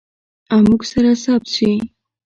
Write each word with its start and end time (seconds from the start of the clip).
او 0.51 0.59
موږ 0.67 0.81
سره 0.91 1.09
ثبت 1.23 1.47
شي. 1.55 1.71